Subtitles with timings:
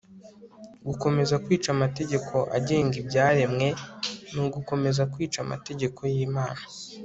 [0.87, 3.67] gukomeza kwica amategeko agenga ibyaremwe
[4.33, 6.61] ni ugukomeza kwica amategeko y'imana